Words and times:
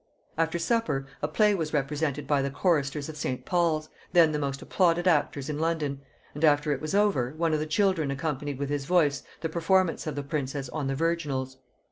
After 0.35 0.57
supper 0.57 1.05
a 1.21 1.27
play 1.27 1.53
was 1.53 1.75
represented 1.75 2.25
by 2.25 2.41
the 2.41 2.49
choristers 2.49 3.07
of 3.07 3.15
St. 3.17 3.45
Paul's, 3.45 3.87
then 4.13 4.31
the 4.31 4.39
most 4.39 4.59
applauded 4.63 5.07
actors 5.07 5.47
in 5.47 5.59
London; 5.59 6.01
and 6.33 6.43
after 6.43 6.71
it 6.71 6.81
was 6.81 6.95
over, 6.95 7.35
one 7.37 7.53
of 7.53 7.59
the 7.59 7.67
children 7.67 8.09
accompanied 8.09 8.57
with 8.57 8.69
his 8.71 8.85
voice 8.85 9.21
the 9.41 9.47
performance 9.47 10.07
of 10.07 10.15
the 10.15 10.23
princess 10.23 10.69
on 10.69 10.87
the 10.87 10.95
virginals. 10.95 11.57